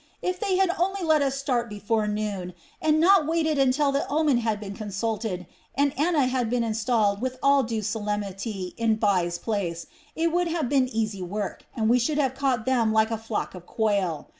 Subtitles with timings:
[0.23, 4.39] If they had only let us start before noon, and not waited until the omen
[4.39, 9.85] had been consulted and Anna had been installed with all due solemnity in Bai's place,
[10.15, 13.53] it would have been easy work, and we should have caught them like a flock
[13.53, 14.27] of quail!